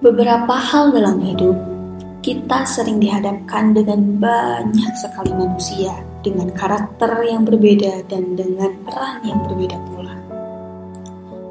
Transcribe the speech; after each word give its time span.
Beberapa 0.00 0.56
hal 0.56 0.96
dalam 0.96 1.20
hidup, 1.20 1.52
kita 2.24 2.64
sering 2.64 3.04
dihadapkan 3.04 3.76
dengan 3.76 4.16
banyak 4.16 4.96
sekali 4.96 5.28
manusia 5.28 5.92
dengan 6.24 6.48
karakter 6.56 7.20
yang 7.28 7.44
berbeda 7.44 8.08
dan 8.08 8.32
dengan 8.32 8.80
peran 8.80 9.20
yang 9.28 9.44
berbeda 9.44 9.76
pula. 9.92 10.16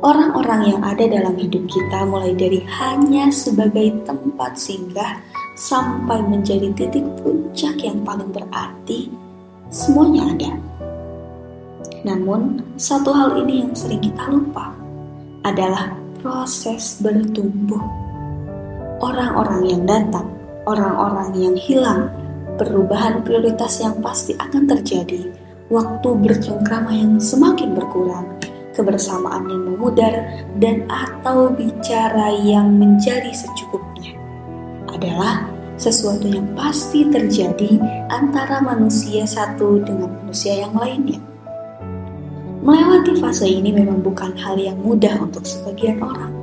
Orang-orang 0.01 0.65
yang 0.65 0.81
ada 0.81 1.05
dalam 1.05 1.37
hidup 1.37 1.61
kita 1.69 2.09
mulai 2.09 2.33
dari 2.33 2.65
hanya 2.65 3.29
sebagai 3.29 3.93
tempat 4.09 4.57
singgah 4.57 5.21
sampai 5.53 6.17
menjadi 6.25 6.73
titik 6.73 7.05
puncak 7.21 7.77
yang 7.85 8.01
paling 8.01 8.33
berarti, 8.33 9.13
semuanya 9.69 10.25
ada. 10.25 10.51
Namun, 12.01 12.65
satu 12.81 13.13
hal 13.13 13.45
ini 13.45 13.61
yang 13.61 13.77
sering 13.77 14.01
kita 14.01 14.25
lupa 14.25 14.73
adalah 15.45 15.93
proses 16.25 16.97
bertumbuh 16.97 18.08
orang-orang 18.99 19.61
yang 19.65 19.83
datang, 19.87 20.27
orang-orang 20.67 21.31
yang 21.35 21.55
hilang, 21.55 22.11
perubahan 22.59 23.23
prioritas 23.23 23.79
yang 23.79 23.95
pasti 24.03 24.35
akan 24.35 24.67
terjadi, 24.67 25.31
waktu 25.71 26.09
bercengkrama 26.19 26.91
yang 26.91 27.15
semakin 27.17 27.73
berkurang, 27.73 28.27
kebersamaan 28.75 29.47
yang 29.47 29.63
memudar, 29.73 30.43
dan 30.59 30.83
atau 30.91 31.51
bicara 31.51 32.35
yang 32.43 32.75
menjadi 32.75 33.31
secukupnya 33.31 34.19
adalah 34.91 35.47
sesuatu 35.79 36.27
yang 36.27 36.43
pasti 36.59 37.07
terjadi 37.07 37.79
antara 38.11 38.59
manusia 38.59 39.23
satu 39.23 39.79
dengan 39.79 40.11
manusia 40.11 40.67
yang 40.67 40.75
lainnya. 40.75 41.23
Melewati 42.59 43.15
fase 43.23 43.47
ini 43.47 43.71
memang 43.71 44.03
bukan 44.03 44.35
hal 44.35 44.59
yang 44.59 44.75
mudah 44.83 45.15
untuk 45.23 45.47
sebagian 45.47 46.03
orang 46.03 46.38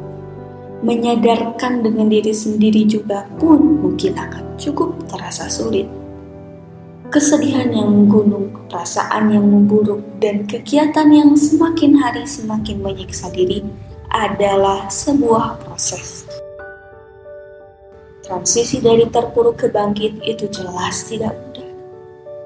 menyadarkan 0.84 1.80
dengan 1.80 2.12
diri 2.12 2.32
sendiri 2.36 2.84
juga 2.84 3.24
pun 3.40 3.80
mungkin 3.80 4.12
akan 4.16 4.60
cukup 4.60 4.92
terasa 5.08 5.48
sulit. 5.48 5.88
Kesedihan 7.06 7.70
yang 7.70 7.88
menggunung, 7.88 8.50
perasaan 8.66 9.30
yang 9.30 9.46
memburuk, 9.46 10.02
dan 10.18 10.44
kegiatan 10.44 11.06
yang 11.08 11.38
semakin 11.38 11.96
hari 11.96 12.26
semakin 12.26 12.82
menyiksa 12.82 13.30
diri 13.30 13.62
adalah 14.10 14.90
sebuah 14.90 15.62
proses. 15.62 16.26
Transisi 18.26 18.82
dari 18.82 19.06
terpuruk 19.06 19.54
ke 19.54 19.70
bangkit 19.70 20.18
itu 20.26 20.50
jelas 20.50 21.06
tidak 21.06 21.30
mudah. 21.30 21.70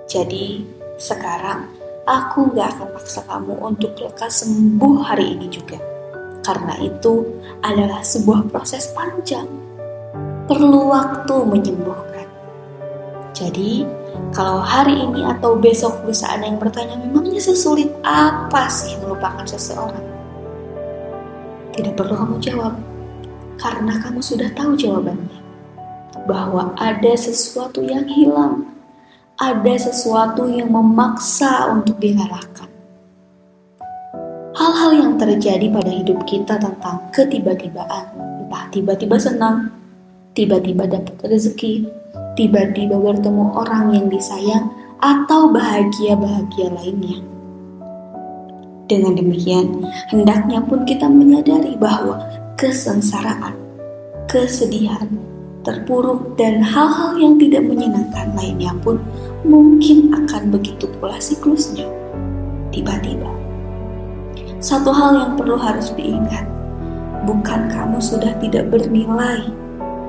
Jadi, 0.04 0.60
sekarang 1.00 1.72
aku 2.04 2.52
gak 2.52 2.76
akan 2.76 2.88
paksa 3.00 3.24
kamu 3.24 3.56
untuk 3.64 3.96
lekas 3.96 4.44
sembuh 4.44 5.08
hari 5.08 5.40
ini 5.40 5.48
juga 5.48 5.80
karena 6.40 6.74
itu 6.80 7.26
adalah 7.60 8.00
sebuah 8.00 8.48
proses 8.48 8.88
panjang. 8.96 9.46
Perlu 10.48 10.90
waktu 10.90 11.34
menyembuhkan. 11.46 12.26
Jadi, 13.36 13.86
kalau 14.34 14.58
hari 14.58 14.98
ini 14.98 15.22
atau 15.22 15.54
besok 15.54 16.02
ada 16.06 16.42
yang 16.42 16.58
bertanya, 16.58 16.98
memangnya 16.98 17.38
sesulit 17.38 17.88
apa 18.02 18.66
sih 18.66 18.98
melupakan 18.98 19.46
seseorang? 19.46 20.02
Tidak 21.70 21.94
perlu 21.94 22.14
kamu 22.18 22.36
jawab, 22.42 22.74
karena 23.56 23.94
kamu 24.02 24.18
sudah 24.18 24.50
tahu 24.58 24.74
jawabannya. 24.74 25.38
Bahwa 26.26 26.74
ada 26.76 27.14
sesuatu 27.14 27.80
yang 27.86 28.10
hilang, 28.10 28.66
ada 29.38 29.74
sesuatu 29.78 30.50
yang 30.50 30.68
memaksa 30.68 31.70
untuk 31.72 31.96
dikalahkan 31.96 32.69
hal-hal 34.60 34.92
yang 34.92 35.12
terjadi 35.16 35.72
pada 35.72 35.88
hidup 35.88 36.20
kita 36.28 36.60
tentang 36.60 37.00
ketiba-tibaan, 37.16 38.12
entah 38.44 38.68
tiba-tiba 38.68 39.16
senang, 39.16 39.72
tiba-tiba 40.36 40.84
dapat 40.84 41.16
rezeki, 41.24 41.88
tiba-tiba 42.36 43.00
bertemu 43.00 43.56
orang 43.56 43.96
yang 43.96 44.06
disayang, 44.12 44.68
atau 45.00 45.48
bahagia-bahagia 45.48 46.76
lainnya. 46.76 47.24
Dengan 48.84 49.16
demikian, 49.16 49.80
hendaknya 50.12 50.60
pun 50.60 50.84
kita 50.84 51.08
menyadari 51.08 51.72
bahwa 51.80 52.20
kesengsaraan, 52.60 53.56
kesedihan, 54.28 55.08
terpuruk, 55.64 56.36
dan 56.36 56.60
hal-hal 56.60 57.16
yang 57.16 57.40
tidak 57.40 57.64
menyenangkan 57.64 58.28
lainnya 58.36 58.76
pun 58.84 59.00
mungkin 59.40 60.12
akan 60.12 60.52
begitu 60.52 60.84
pula 61.00 61.16
siklusnya. 61.16 61.88
Tiba-tiba 62.76 63.49
satu 64.60 64.92
hal 64.92 65.16
yang 65.16 65.32
perlu 65.40 65.56
harus 65.56 65.88
diingat, 65.96 66.44
bukan 67.24 67.72
kamu 67.72 67.96
sudah 67.96 68.36
tidak 68.44 68.68
bernilai, 68.68 69.48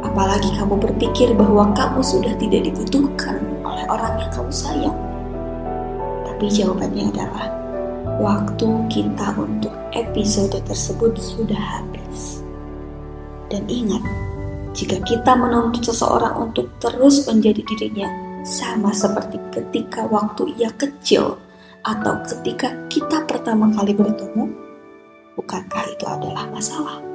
apalagi 0.04 0.52
kamu 0.60 0.76
berpikir 0.76 1.32
bahwa 1.40 1.72
kamu 1.72 2.04
sudah 2.04 2.36
tidak 2.36 2.68
dibutuhkan 2.68 3.40
oleh 3.64 3.88
orang 3.88 4.20
yang 4.20 4.32
kamu 4.36 4.52
sayang. 4.52 5.00
Tapi 6.28 6.46
jawabannya 6.52 7.16
adalah 7.16 7.48
waktu 8.20 8.68
kita 8.92 9.40
untuk 9.40 9.72
episode 9.96 10.60
tersebut 10.68 11.16
sudah 11.16 11.80
habis. 11.80 12.44
Dan 13.48 13.64
ingat, 13.72 14.04
jika 14.76 15.00
kita 15.04 15.32
menuntut 15.32 15.88
seseorang 15.88 16.52
untuk 16.52 16.68
terus 16.84 17.24
menjadi 17.24 17.64
dirinya, 17.64 18.12
sama 18.44 18.92
seperti 18.92 19.40
ketika 19.56 20.04
waktu 20.12 20.56
ia 20.60 20.72
kecil, 20.76 21.40
atau 21.82 22.22
ketika 22.26 22.70
kita 22.90 23.26
pertama 23.26 23.74
kali 23.74 23.94
bertemu, 23.98 24.46
bukankah 25.34 25.86
itu 25.90 26.06
adalah 26.06 26.46
masalah? 26.50 27.11